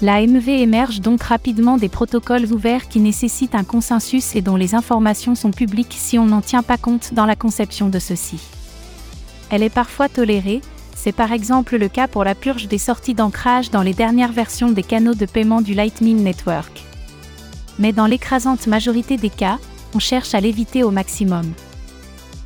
La 0.00 0.26
MV 0.26 0.48
émerge 0.48 1.02
donc 1.02 1.22
rapidement 1.22 1.76
des 1.76 1.90
protocoles 1.90 2.50
ouverts 2.50 2.88
qui 2.88 3.00
nécessitent 3.00 3.54
un 3.54 3.64
consensus 3.64 4.34
et 4.36 4.40
dont 4.40 4.56
les 4.56 4.74
informations 4.74 5.34
sont 5.34 5.50
publiques 5.50 5.96
si 5.98 6.18
on 6.18 6.24
n'en 6.24 6.40
tient 6.40 6.62
pas 6.62 6.78
compte 6.78 7.12
dans 7.12 7.26
la 7.26 7.36
conception 7.36 7.90
de 7.90 7.98
ceux-ci. 7.98 8.40
Elle 9.50 9.62
est 9.62 9.68
parfois 9.68 10.08
tolérée, 10.08 10.62
c'est 11.04 11.12
par 11.12 11.32
exemple 11.32 11.76
le 11.76 11.88
cas 11.88 12.08
pour 12.08 12.24
la 12.24 12.34
purge 12.34 12.66
des 12.66 12.78
sorties 12.78 13.12
d'ancrage 13.12 13.70
dans 13.70 13.82
les 13.82 13.92
dernières 13.92 14.32
versions 14.32 14.70
des 14.70 14.82
canaux 14.82 15.12
de 15.12 15.26
paiement 15.26 15.60
du 15.60 15.74
Lightning 15.74 16.22
Network. 16.22 16.82
Mais 17.78 17.92
dans 17.92 18.06
l'écrasante 18.06 18.66
majorité 18.66 19.18
des 19.18 19.28
cas, 19.28 19.58
on 19.94 19.98
cherche 19.98 20.34
à 20.34 20.40
l'éviter 20.40 20.82
au 20.82 20.90
maximum. 20.90 21.44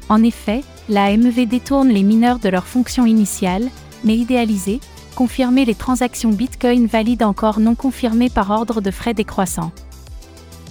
En 0.08 0.24
effet, 0.24 0.64
la 0.88 1.16
MEV 1.16 1.46
détourne 1.46 1.90
les 1.90 2.02
mineurs 2.02 2.40
de 2.40 2.48
leur 2.48 2.66
fonction 2.66 3.06
initiale, 3.06 3.68
mais 4.02 4.16
idéalisée, 4.16 4.80
confirmer 5.14 5.64
les 5.64 5.76
transactions 5.76 6.30
Bitcoin 6.30 6.86
valides 6.86 7.22
encore 7.22 7.60
non 7.60 7.76
confirmées 7.76 8.28
par 8.28 8.50
ordre 8.50 8.80
de 8.80 8.90
frais 8.90 9.14
décroissant. 9.14 9.70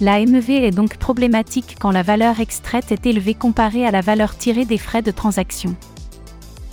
La 0.02 0.22
MEV 0.26 0.50
est 0.50 0.72
donc 0.72 0.98
problématique 0.98 1.76
quand 1.80 1.90
la 1.90 2.02
valeur 2.02 2.38
extraite 2.38 2.92
est 2.92 3.06
élevée 3.06 3.32
comparée 3.32 3.86
à 3.86 3.90
la 3.90 4.02
valeur 4.02 4.36
tirée 4.36 4.66
des 4.66 4.76
frais 4.76 5.00
de 5.00 5.10
transaction. 5.10 5.74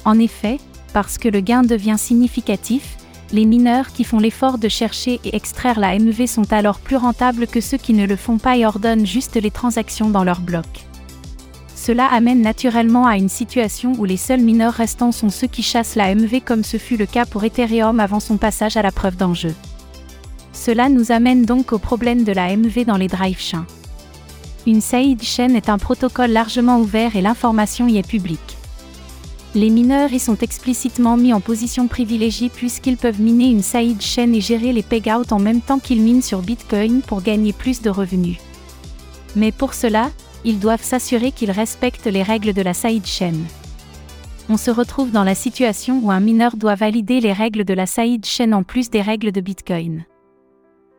En 0.03 0.19
effet, 0.19 0.57
parce 0.95 1.17
que 1.17 1.27
le 1.27 1.41
gain 1.41 1.63
devient 1.63 1.97
significatif, 1.97 2.95
les 3.33 3.43
mineurs 3.43 3.91
qui 3.91 4.05
font 4.05 4.17
l'effort 4.17 4.57
de 4.57 4.69
chercher 4.69 5.19
et 5.25 5.35
extraire 5.35 5.77
la 5.77 5.99
MEV 5.99 6.25
sont 6.25 6.53
alors 6.53 6.79
plus 6.79 6.95
rentables 6.95 7.47
que 7.47 7.59
ceux 7.59 7.75
qui 7.75 7.93
ne 7.93 8.05
le 8.05 8.15
font 8.15 8.37
pas 8.37 8.55
et 8.55 8.65
ordonnent 8.65 9.05
juste 9.05 9.35
les 9.35 9.51
transactions 9.51 10.09
dans 10.09 10.23
leur 10.23 10.39
bloc. 10.39 10.65
Cela 11.75 12.05
amène 12.05 12.41
naturellement 12.41 13.05
à 13.05 13.17
une 13.17 13.27
situation 13.27 13.91
où 13.97 14.05
les 14.05 14.15
seuls 14.15 14.39
mineurs 14.39 14.71
restants 14.71 15.11
sont 15.11 15.29
ceux 15.29 15.47
qui 15.47 15.63
chassent 15.63 15.95
la 15.95 16.15
MEV 16.15 16.39
comme 16.39 16.63
ce 16.63 16.77
fut 16.77 16.95
le 16.95 17.07
cas 17.07 17.25
pour 17.25 17.43
Ethereum 17.43 17.99
avant 17.99 18.21
son 18.21 18.37
passage 18.37 18.77
à 18.77 18.81
la 18.81 18.93
preuve 18.93 19.17
d'enjeu. 19.17 19.53
Cela 20.53 20.87
nous 20.87 21.11
amène 21.11 21.43
donc 21.43 21.73
au 21.73 21.77
problème 21.77 22.23
de 22.23 22.31
la 22.31 22.55
MEV 22.55 22.85
dans 22.85 22.95
les 22.95 23.09
drive 23.09 23.41
chains. 23.41 23.65
Une 24.65 24.79
side 24.79 25.23
chain 25.23 25.55
est 25.55 25.67
un 25.67 25.77
protocole 25.77 26.31
largement 26.31 26.79
ouvert 26.79 27.17
et 27.17 27.21
l'information 27.21 27.89
y 27.89 27.97
est 27.97 28.07
publique. 28.07 28.55
Les 29.55 29.69
mineurs 29.69 30.11
y 30.11 30.19
sont 30.19 30.35
explicitement 30.35 31.15
mis 31.15 31.31
en 31.31 31.39
position 31.39 31.87
privilégiée 31.87 32.49
puisqu'ils 32.49 32.97
peuvent 32.97 33.21
miner 33.21 33.45
une 33.45 33.63
side 33.63 34.01
chain 34.01 34.33
et 34.33 34.41
gérer 34.41 34.73
les 34.73 34.83
payouts 34.83 35.31
en 35.31 35.39
même 35.39 35.61
temps 35.61 35.79
qu'ils 35.79 36.01
minent 36.01 36.21
sur 36.21 36.41
Bitcoin 36.41 37.01
pour 37.01 37.21
gagner 37.21 37.53
plus 37.53 37.81
de 37.81 37.89
revenus. 37.89 38.37
Mais 39.33 39.53
pour 39.53 39.73
cela, 39.73 40.11
ils 40.43 40.59
doivent 40.59 40.83
s'assurer 40.83 41.31
qu'ils 41.31 41.51
respectent 41.51 42.07
les 42.07 42.21
règles 42.21 42.51
de 42.51 42.61
la 42.61 42.73
sidechain. 42.73 43.33
On 44.49 44.57
se 44.57 44.71
retrouve 44.71 45.11
dans 45.11 45.23
la 45.23 45.35
situation 45.35 46.01
où 46.03 46.11
un 46.11 46.19
mineur 46.19 46.57
doit 46.57 46.75
valider 46.75 47.21
les 47.21 47.33
règles 47.33 47.63
de 47.63 47.73
la 47.73 47.85
sidechain 47.85 48.51
en 48.51 48.63
plus 48.63 48.89
des 48.89 49.01
règles 49.01 49.31
de 49.31 49.39
Bitcoin. 49.39 50.03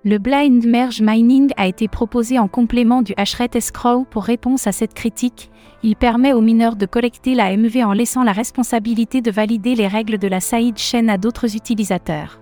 Le 0.09 0.19
Blind 0.19 0.65
Merge 0.65 1.03
Mining 1.03 1.51
a 1.57 1.67
été 1.67 1.89
proposé 1.89 2.39
en 2.39 2.47
complément 2.47 3.03
du 3.03 3.13
Hashret 3.17 3.51
Escrow 3.55 4.05
pour 4.09 4.23
réponse 4.23 4.69
à 4.69 4.71
cette 4.71 4.95
critique. 4.95 5.51
Il 5.83 5.97
permet 5.97 6.33
aux 6.33 6.41
mineurs 6.41 6.77
de 6.77 6.87
collecter 6.87 7.35
la 7.35 7.57
MEV 7.57 7.83
en 7.83 7.93
laissant 7.93 8.23
la 8.23 8.31
responsabilité 8.31 9.21
de 9.21 9.33
valider 9.33 9.75
les 9.75 9.89
règles 9.89 10.19
de 10.19 10.29
la 10.29 10.39
sidechain 10.39 11.09
à 11.09 11.19
d'autres 11.19 11.57
utilisateurs. 11.57 12.41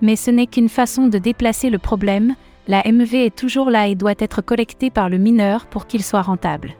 Mais 0.00 0.14
ce 0.14 0.30
n'est 0.30 0.46
qu'une 0.46 0.68
façon 0.68 1.08
de 1.08 1.18
déplacer 1.18 1.70
le 1.70 1.78
problème, 1.78 2.36
la 2.68 2.84
MEV 2.84 3.14
est 3.16 3.36
toujours 3.36 3.68
là 3.68 3.88
et 3.88 3.96
doit 3.96 4.14
être 4.20 4.40
collectée 4.40 4.90
par 4.90 5.08
le 5.08 5.18
mineur 5.18 5.66
pour 5.66 5.88
qu'il 5.88 6.04
soit 6.04 6.22
rentable. 6.22 6.76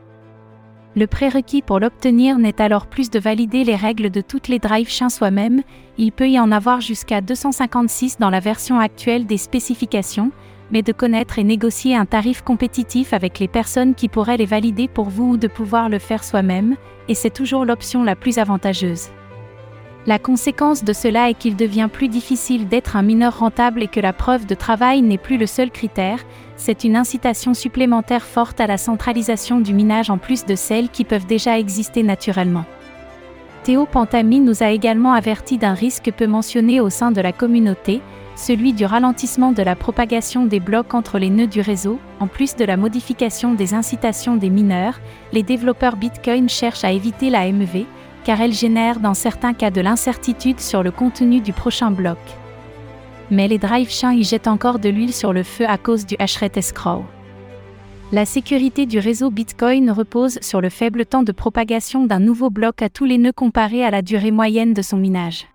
Le 0.97 1.06
prérequis 1.06 1.62
pour 1.62 1.78
l'obtenir 1.78 2.38
n'est 2.38 2.61
alors 2.61 2.87
plus 2.87 3.11
de 3.11 3.20
valider 3.20 3.62
les 3.62 3.76
règles 3.76 4.11
de 4.11 4.20
toutes 4.20 4.49
les 4.49 4.59
drive 4.59 4.88
chains 4.88 5.09
soi-même, 5.09 5.62
il 5.99 6.11
peut 6.11 6.28
y 6.28 6.40
en 6.40 6.50
avoir 6.50 6.80
jusqu'à 6.80 7.20
256 7.20 8.18
dans 8.18 8.30
la 8.30 8.40
version 8.40 8.80
actuelle 8.80 9.25
des 9.25 9.37
spécifications, 9.37 10.32
mais 10.73 10.82
de 10.82 10.92
connaître 10.92 11.38
et 11.38 11.44
négocier 11.44 11.94
un 11.94 12.06
tarif 12.06 12.42
compétitif 12.42 13.12
avec 13.12 13.38
les 13.38 13.49
personnes 13.49 13.94
qui 13.94 14.09
pourraient 14.09 14.37
les 14.37 14.47
valider 14.47 14.88
pour 14.88 15.11
vous 15.11 15.32
ou 15.32 15.37
de 15.37 15.49
pouvoir 15.49 15.88
le 15.88 16.00
faire 16.00 16.25
soi-même, 16.25 16.75
et 17.09 17.14
c'est 17.14 17.30
toujours 17.30 17.64
l'option 17.64 18.02
la 18.02 18.16
plus 18.16 18.38
avantageuse. 18.38 19.11
La 20.07 20.19
conséquence 20.19 20.83
de 20.83 20.95
cela 20.95 21.28
est 21.28 21.35
qu'il 21.35 21.57
devient 21.57 21.88
plus 21.92 22.09
difficile 22.09 22.69
d'être 22.69 22.97
un 22.97 23.02
mineur 23.02 23.38
rentable 23.38 23.83
et 23.83 23.88
que 23.88 24.00
la 24.00 24.14
preuve 24.14 24.47
de 24.47 24.54
travail 24.54 25.02
n'est 25.02 25.19
plus 25.19 25.37
le 25.37 25.47
seul 25.47 25.71
critère, 25.71 26.21
c'est 26.57 26.85
une 26.85 26.97
incitation 26.97 27.52
supplémentaire 27.52 28.25
forte 28.25 28.61
à 28.61 28.66
la 28.66 28.78
centralisation 28.78 29.61
du 29.61 29.75
minage 29.75 30.09
en 30.09 30.16
plus 30.16 30.47
de 30.47 30.54
celles 30.54 30.88
qui 30.88 31.04
peuvent 31.04 31.26
déjà 31.26 31.59
exister 31.59 32.02
naturellement. 32.02 32.64
Théo 33.62 33.85
Pantami 33.85 34.40
nous 34.40 34.62
a 34.62 34.71
également 34.71 35.12
averti 35.12 35.59
d'un 35.59 35.75
risque 35.75 36.11
peu 36.16 36.26
mentionné 36.26 36.80
au 36.80 36.88
sein 36.88 37.12
de 37.12 37.21
la 37.21 37.33
communauté, 37.33 38.00
celui 38.37 38.73
du 38.73 38.87
ralentissement 38.87 39.52
de 39.52 39.62
la 39.62 39.76
propagation 39.76 40.47
des 40.47 40.61
blocs 40.61 40.95
entre 40.95 41.19
les 41.19 41.28
nœuds 41.28 41.47
du 41.47 41.61
réseau, 41.61 41.99
en 42.21 42.26
plus 42.26 42.57
de 42.57 42.64
la 42.64 42.78
modification 42.78 43.52
des 43.52 43.75
incitations 43.75 44.37
des 44.37 44.49
mineurs, 44.49 44.99
les 45.33 45.42
développeurs 45.42 45.97
Bitcoin 45.97 46.49
cherchent 46.49 46.85
à 46.85 46.92
éviter 46.92 47.28
la 47.28 47.52
MEV, 47.52 47.85
car 48.25 48.41
elle 48.41 48.53
génère 48.53 49.00
dans 49.00 49.15
certains 49.15 49.55
cas 49.55 49.71
de 49.71 49.81
l'incertitude 49.81 50.61
sur 50.61 50.83
le 50.83 50.91
contenu 50.91 51.41
du 51.41 51.53
prochain 51.53 51.91
bloc. 51.91 52.19
Mais 53.31 53.49
les 53.49 53.59
drive 53.59 53.91
chains 53.91 54.12
y 54.12 54.25
jettent 54.25 54.49
encore 54.49 54.79
de 54.79 54.89
l'huile 54.89 55.12
sur 55.12 55.33
le 55.33 55.43
feu 55.43 55.65
à 55.69 55.79
cause 55.79 56.07
du 56.07 56.17
hashrate 56.19 56.57
escrow. 56.57 57.05
La 58.12 58.25
sécurité 58.25 58.87
du 58.87 58.99
réseau 58.99 59.31
Bitcoin 59.31 59.91
repose 59.93 60.41
sur 60.43 60.61
le 60.61 60.69
faible 60.69 61.07
temps 61.07 61.23
de 61.23 61.31
propagation 61.31 62.07
d'un 62.07 62.19
nouveau 62.19 62.50
bloc 62.50 62.83
à 62.83 62.89
tous 62.89 63.05
les 63.05 63.19
nœuds 63.19 63.33
comparé 63.33 63.85
à 63.85 63.91
la 63.93 64.03
durée 64.03 64.33
moyenne 64.33 64.75
de 64.75 64.83
son 64.83 64.97
minage. 64.97 65.47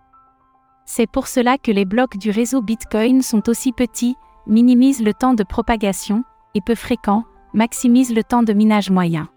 C'est 0.86 1.10
pour 1.10 1.26
cela 1.26 1.58
que 1.58 1.70
les 1.70 1.84
blocs 1.84 2.16
du 2.16 2.30
réseau 2.30 2.62
Bitcoin 2.62 3.20
sont 3.20 3.48
aussi 3.50 3.72
petits, 3.72 4.16
minimisent 4.46 5.02
le 5.02 5.12
temps 5.12 5.34
de 5.34 5.42
propagation, 5.42 6.24
et 6.54 6.62
peu 6.62 6.74
fréquents, 6.74 7.24
maximisent 7.52 8.14
le 8.14 8.24
temps 8.24 8.42
de 8.42 8.54
minage 8.54 8.90
moyen. 8.90 9.28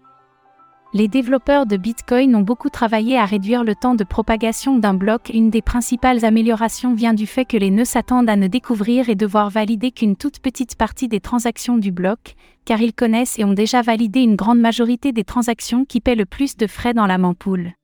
Les 0.92 1.06
développeurs 1.06 1.66
de 1.66 1.76
Bitcoin 1.76 2.34
ont 2.34 2.40
beaucoup 2.40 2.68
travaillé 2.68 3.16
à 3.16 3.24
réduire 3.24 3.62
le 3.62 3.76
temps 3.76 3.94
de 3.94 4.02
propagation 4.02 4.76
d'un 4.76 4.92
bloc. 4.92 5.30
Une 5.32 5.48
des 5.48 5.62
principales 5.62 6.24
améliorations 6.24 6.94
vient 6.94 7.14
du 7.14 7.28
fait 7.28 7.44
que 7.44 7.56
les 7.56 7.70
nœuds 7.70 7.84
s'attendent 7.84 8.28
à 8.28 8.34
ne 8.34 8.48
découvrir 8.48 9.08
et 9.08 9.14
devoir 9.14 9.50
valider 9.50 9.92
qu'une 9.92 10.16
toute 10.16 10.40
petite 10.40 10.74
partie 10.74 11.06
des 11.06 11.20
transactions 11.20 11.78
du 11.78 11.92
bloc, 11.92 12.34
car 12.64 12.82
ils 12.82 12.92
connaissent 12.92 13.38
et 13.38 13.44
ont 13.44 13.52
déjà 13.52 13.82
validé 13.82 14.18
une 14.18 14.34
grande 14.34 14.58
majorité 14.58 15.12
des 15.12 15.22
transactions 15.22 15.84
qui 15.84 16.00
paient 16.00 16.16
le 16.16 16.26
plus 16.26 16.56
de 16.56 16.66
frais 16.66 16.92
dans 16.92 17.06
la 17.06 17.18
mempool. 17.18 17.74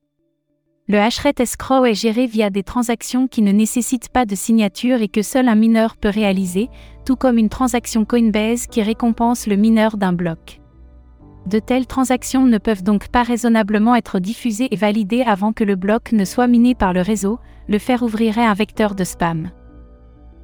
Le 0.89 0.99
hashrate 0.99 1.39
escrow 1.39 1.85
est 1.85 1.93
géré 1.93 2.27
via 2.27 2.49
des 2.49 2.63
transactions 2.63 3.29
qui 3.29 3.41
ne 3.41 3.53
nécessitent 3.53 4.09
pas 4.09 4.25
de 4.25 4.35
signature 4.35 5.01
et 5.01 5.07
que 5.07 5.21
seul 5.21 5.47
un 5.47 5.55
mineur 5.55 5.95
peut 5.95 6.09
réaliser, 6.09 6.67
tout 7.05 7.15
comme 7.15 7.37
une 7.37 7.49
transaction 7.49 8.03
Coinbase 8.03 8.67
qui 8.67 8.81
récompense 8.81 9.47
le 9.47 9.55
mineur 9.55 9.95
d'un 9.95 10.11
bloc. 10.11 10.59
De 11.47 11.59
telles 11.59 11.87
transactions 11.87 12.45
ne 12.45 12.57
peuvent 12.57 12.83
donc 12.83 13.07
pas 13.07 13.23
raisonnablement 13.23 13.95
être 13.95 14.19
diffusées 14.19 14.67
et 14.69 14.75
validées 14.75 15.21
avant 15.21 15.53
que 15.53 15.63
le 15.63 15.77
bloc 15.77 16.11
ne 16.11 16.25
soit 16.25 16.47
miné 16.47 16.75
par 16.75 16.91
le 16.91 16.99
réseau, 16.99 17.39
le 17.69 17.79
faire 17.79 18.03
ouvrirait 18.03 18.43
un 18.43 18.53
vecteur 18.53 18.95
de 18.95 19.05
spam. 19.05 19.49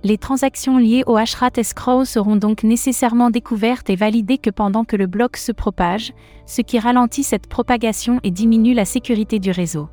Les 0.05 0.17
transactions 0.17 0.77
liées 0.77 1.03
au 1.05 1.17
hashrat 1.17 1.51
escrow 1.57 2.05
seront 2.05 2.37
donc 2.37 2.63
nécessairement 2.63 3.31
découvertes 3.31 3.89
et 3.89 3.97
validées 3.97 4.37
que 4.37 4.49
pendant 4.49 4.85
que 4.85 4.95
le 4.95 5.07
bloc 5.07 5.35
se 5.35 5.51
propage, 5.51 6.13
ce 6.45 6.61
qui 6.61 6.79
ralentit 6.79 7.23
cette 7.23 7.47
propagation 7.47 8.21
et 8.23 8.31
diminue 8.31 8.73
la 8.73 8.85
sécurité 8.85 9.39
du 9.39 9.51
réseau. 9.51 9.89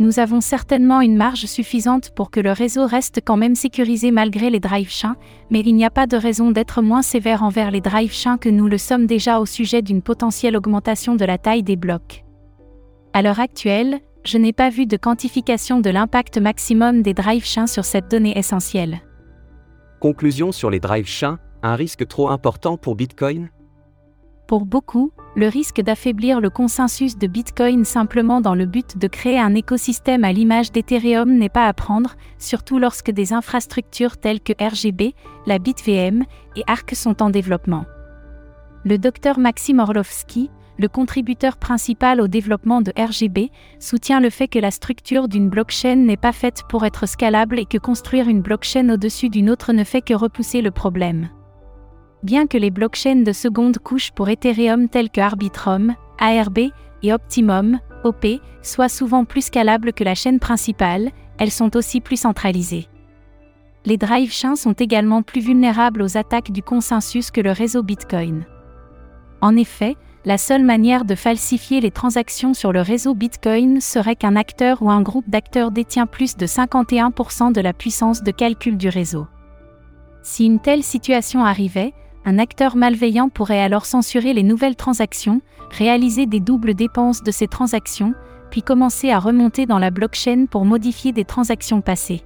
Nous 0.00 0.18
avons 0.18 0.40
certainement 0.40 1.00
une 1.00 1.16
marge 1.16 1.46
suffisante 1.46 2.10
pour 2.10 2.32
que 2.32 2.40
le 2.40 2.50
réseau 2.50 2.84
reste 2.84 3.20
quand 3.24 3.36
même 3.36 3.54
sécurisé 3.54 4.10
malgré 4.10 4.50
les 4.50 4.58
drive 4.58 4.90
chains, 4.90 5.14
mais 5.50 5.60
il 5.60 5.72
n'y 5.74 5.84
a 5.84 5.90
pas 5.90 6.08
de 6.08 6.16
raison 6.16 6.50
d'être 6.50 6.82
moins 6.82 7.02
sévère 7.02 7.44
envers 7.44 7.70
les 7.70 7.80
drive 7.80 8.12
chains 8.12 8.36
que 8.36 8.48
nous 8.48 8.66
le 8.66 8.76
sommes 8.76 9.06
déjà 9.06 9.38
au 9.38 9.46
sujet 9.46 9.82
d'une 9.82 10.02
potentielle 10.02 10.56
augmentation 10.56 11.14
de 11.14 11.24
la 11.24 11.38
taille 11.38 11.62
des 11.62 11.76
blocs. 11.76 12.24
À 13.12 13.22
l'heure 13.22 13.38
actuelle, 13.38 14.00
je 14.24 14.36
n'ai 14.36 14.52
pas 14.52 14.68
vu 14.68 14.86
de 14.86 14.96
quantification 14.96 15.80
de 15.80 15.90
l'impact 15.90 16.38
maximum 16.38 17.02
des 17.02 17.14
drive 17.14 17.44
chains 17.44 17.68
sur 17.68 17.84
cette 17.84 18.10
donnée 18.10 18.36
essentielle. 18.36 19.00
Conclusion 20.00 20.50
sur 20.50 20.70
les 20.70 20.80
drive 20.80 21.06
chains, 21.06 21.38
un 21.62 21.76
risque 21.76 22.08
trop 22.08 22.30
important 22.30 22.76
pour 22.76 22.96
Bitcoin 22.96 23.48
Pour 24.46 24.66
beaucoup, 24.66 25.10
le 25.36 25.48
risque 25.48 25.80
d'affaiblir 25.80 26.40
le 26.40 26.50
consensus 26.50 27.16
de 27.16 27.26
Bitcoin 27.26 27.84
simplement 27.86 28.42
dans 28.42 28.54
le 28.54 28.66
but 28.66 28.98
de 28.98 29.08
créer 29.08 29.38
un 29.38 29.54
écosystème 29.54 30.22
à 30.22 30.32
l'image 30.32 30.70
d'Ethereum 30.70 31.32
n'est 31.32 31.48
pas 31.48 31.66
à 31.66 31.72
prendre, 31.72 32.14
surtout 32.38 32.78
lorsque 32.78 33.10
des 33.10 33.32
infrastructures 33.32 34.18
telles 34.18 34.40
que 34.40 34.52
RGB, 34.52 35.14
la 35.46 35.58
BitVM 35.58 36.24
et 36.56 36.62
ARC 36.66 36.94
sont 36.94 37.22
en 37.22 37.30
développement. 37.30 37.86
Le 38.84 38.98
docteur 38.98 39.38
Maxime 39.38 39.78
Orlovsky, 39.78 40.50
le 40.78 40.88
contributeur 40.88 41.56
principal 41.56 42.20
au 42.20 42.28
développement 42.28 42.82
de 42.82 42.92
RGB, 42.98 43.50
soutient 43.80 44.20
le 44.20 44.28
fait 44.28 44.48
que 44.48 44.58
la 44.58 44.70
structure 44.70 45.26
d'une 45.26 45.48
blockchain 45.48 45.96
n'est 45.96 46.18
pas 46.18 46.32
faite 46.32 46.64
pour 46.68 46.84
être 46.84 47.06
scalable 47.08 47.58
et 47.58 47.64
que 47.64 47.78
construire 47.78 48.28
une 48.28 48.42
blockchain 48.42 48.90
au-dessus 48.90 49.30
d'une 49.30 49.48
autre 49.48 49.72
ne 49.72 49.84
fait 49.84 50.02
que 50.02 50.12
repousser 50.12 50.60
le 50.60 50.70
problème. 50.70 51.30
Bien 52.24 52.46
que 52.46 52.56
les 52.56 52.70
blockchains 52.70 53.22
de 53.22 53.32
seconde 53.32 53.76
couche 53.78 54.10
pour 54.10 54.30
Ethereum 54.30 54.88
telles 54.88 55.10
que 55.10 55.20
Arbitrum, 55.20 55.94
ARB 56.18 56.70
et 57.02 57.12
Optimum, 57.12 57.78
OP, 58.02 58.26
soient 58.62 58.88
souvent 58.88 59.26
plus 59.26 59.42
scalables 59.42 59.92
que 59.92 60.04
la 60.04 60.14
chaîne 60.14 60.38
principale, 60.38 61.10
elles 61.38 61.50
sont 61.50 61.76
aussi 61.76 62.00
plus 62.00 62.16
centralisées. 62.16 62.88
Les 63.84 63.98
drive 63.98 64.32
chains 64.32 64.56
sont 64.56 64.72
également 64.72 65.20
plus 65.20 65.42
vulnérables 65.42 66.00
aux 66.00 66.16
attaques 66.16 66.50
du 66.50 66.62
consensus 66.62 67.30
que 67.30 67.42
le 67.42 67.52
réseau 67.52 67.82
Bitcoin. 67.82 68.46
En 69.42 69.54
effet, 69.54 69.94
la 70.24 70.38
seule 70.38 70.64
manière 70.64 71.04
de 71.04 71.16
falsifier 71.16 71.82
les 71.82 71.90
transactions 71.90 72.54
sur 72.54 72.72
le 72.72 72.80
réseau 72.80 73.14
Bitcoin 73.14 73.82
serait 73.82 74.16
qu'un 74.16 74.36
acteur 74.36 74.80
ou 74.80 74.90
un 74.90 75.02
groupe 75.02 75.28
d'acteurs 75.28 75.70
détient 75.70 76.06
plus 76.06 76.38
de 76.38 76.46
51% 76.46 77.52
de 77.52 77.60
la 77.60 77.74
puissance 77.74 78.22
de 78.22 78.30
calcul 78.30 78.78
du 78.78 78.88
réseau. 78.88 79.26
Si 80.22 80.46
une 80.46 80.60
telle 80.60 80.82
situation 80.82 81.44
arrivait, 81.44 81.92
un 82.24 82.38
acteur 82.38 82.76
malveillant 82.76 83.28
pourrait 83.28 83.60
alors 83.60 83.86
censurer 83.86 84.32
les 84.32 84.42
nouvelles 84.42 84.76
transactions, 84.76 85.40
réaliser 85.70 86.26
des 86.26 86.40
doubles 86.40 86.74
dépenses 86.74 87.22
de 87.22 87.30
ces 87.30 87.48
transactions, 87.48 88.14
puis 88.50 88.62
commencer 88.62 89.10
à 89.10 89.18
remonter 89.18 89.66
dans 89.66 89.78
la 89.78 89.90
blockchain 89.90 90.46
pour 90.50 90.64
modifier 90.64 91.12
des 91.12 91.24
transactions 91.24 91.80
passées. 91.80 92.22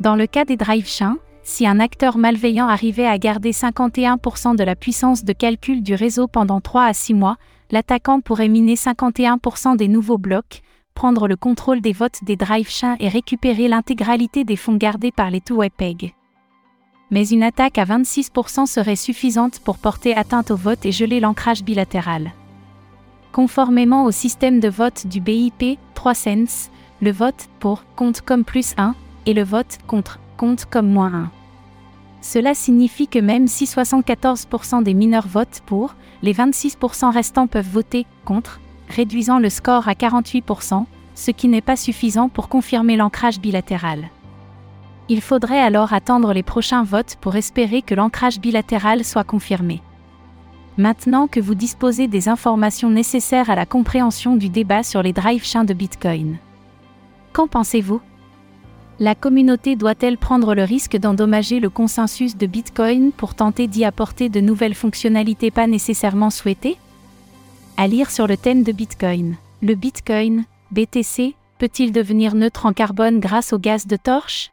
Dans 0.00 0.16
le 0.16 0.26
cas 0.26 0.44
des 0.44 0.56
drive 0.56 0.86
chains, 0.86 1.16
si 1.42 1.66
un 1.66 1.80
acteur 1.80 2.18
malveillant 2.18 2.68
arrivait 2.68 3.06
à 3.06 3.18
garder 3.18 3.50
51% 3.50 4.56
de 4.56 4.64
la 4.64 4.76
puissance 4.76 5.24
de 5.24 5.32
calcul 5.32 5.82
du 5.82 5.94
réseau 5.94 6.28
pendant 6.28 6.60
3 6.60 6.84
à 6.84 6.92
6 6.92 7.14
mois, 7.14 7.36
l'attaquant 7.70 8.20
pourrait 8.20 8.48
miner 8.48 8.74
51% 8.74 9.76
des 9.76 9.88
nouveaux 9.88 10.18
blocs, 10.18 10.62
prendre 10.94 11.26
le 11.26 11.36
contrôle 11.36 11.80
des 11.80 11.92
votes 11.92 12.22
des 12.22 12.36
drive 12.36 12.68
chains 12.68 12.96
et 13.00 13.08
récupérer 13.08 13.66
l'intégralité 13.66 14.44
des 14.44 14.56
fonds 14.56 14.76
gardés 14.76 15.12
par 15.12 15.30
les 15.30 15.40
two. 15.40 15.62
Mais 17.12 17.28
une 17.28 17.42
attaque 17.42 17.76
à 17.76 17.84
26% 17.84 18.66
serait 18.66 18.96
suffisante 18.96 19.60
pour 19.60 19.76
porter 19.76 20.16
atteinte 20.16 20.50
au 20.50 20.56
vote 20.56 20.84
et 20.86 20.92
geler 20.92 21.20
l'ancrage 21.20 21.62
bilatéral. 21.62 22.32
Conformément 23.32 24.06
au 24.06 24.10
système 24.10 24.60
de 24.60 24.68
vote 24.68 25.06
du 25.06 25.20
BIP 25.20 25.78
3 25.94 26.14
cents, 26.14 26.70
le 27.02 27.12
vote 27.12 27.48
pour 27.60 27.84
compte 27.96 28.22
comme 28.22 28.44
plus 28.44 28.72
1 28.78 28.94
et 29.26 29.34
le 29.34 29.44
vote 29.44 29.78
contre 29.86 30.20
compte 30.38 30.64
comme 30.64 30.88
moins 30.88 31.12
1. 31.12 31.30
Cela 32.22 32.54
signifie 32.54 33.08
que 33.08 33.18
même 33.18 33.46
si 33.46 33.66
74% 33.66 34.82
des 34.82 34.94
mineurs 34.94 35.28
votent 35.28 35.62
pour, 35.66 35.94
les 36.22 36.32
26% 36.32 37.12
restants 37.12 37.46
peuvent 37.46 37.68
voter 37.68 38.06
contre, 38.24 38.58
réduisant 38.88 39.38
le 39.38 39.50
score 39.50 39.86
à 39.86 39.92
48%, 39.92 40.86
ce 41.14 41.30
qui 41.30 41.48
n'est 41.48 41.60
pas 41.60 41.76
suffisant 41.76 42.30
pour 42.30 42.48
confirmer 42.48 42.96
l'ancrage 42.96 43.38
bilatéral. 43.38 44.08
Il 45.08 45.20
faudrait 45.20 45.60
alors 45.60 45.92
attendre 45.92 46.32
les 46.32 46.42
prochains 46.42 46.84
votes 46.84 47.16
pour 47.20 47.36
espérer 47.36 47.82
que 47.82 47.94
l'ancrage 47.94 48.40
bilatéral 48.40 49.04
soit 49.04 49.24
confirmé. 49.24 49.82
Maintenant 50.78 51.26
que 51.26 51.40
vous 51.40 51.54
disposez 51.54 52.08
des 52.08 52.28
informations 52.28 52.88
nécessaires 52.88 53.50
à 53.50 53.54
la 53.54 53.66
compréhension 53.66 54.36
du 54.36 54.48
débat 54.48 54.82
sur 54.82 55.02
les 55.02 55.12
drive 55.12 55.44
chains 55.44 55.64
de 55.64 55.74
Bitcoin. 55.74 56.38
Qu'en 57.32 57.46
pensez-vous? 57.46 58.00
La 58.98 59.14
communauté 59.14 59.74
doit-elle 59.74 60.16
prendre 60.16 60.54
le 60.54 60.64
risque 60.64 60.96
d'endommager 60.96 61.60
le 61.60 61.68
consensus 61.68 62.36
de 62.36 62.46
Bitcoin 62.46 63.10
pour 63.10 63.34
tenter 63.34 63.66
d'y 63.66 63.84
apporter 63.84 64.28
de 64.28 64.40
nouvelles 64.40 64.74
fonctionnalités 64.74 65.50
pas 65.50 65.66
nécessairement 65.66 66.30
souhaitées? 66.30 66.78
À 67.76 67.86
lire 67.86 68.10
sur 68.10 68.26
le 68.26 68.36
thème 68.36 68.62
de 68.62 68.72
Bitcoin. 68.72 69.36
Le 69.60 69.74
Bitcoin, 69.74 70.44
BTC, 70.70 71.34
peut-il 71.58 71.92
devenir 71.92 72.34
neutre 72.34 72.64
en 72.64 72.72
carbone 72.72 73.18
grâce 73.18 73.52
au 73.52 73.58
gaz 73.58 73.86
de 73.86 73.96
torche? 73.96 74.52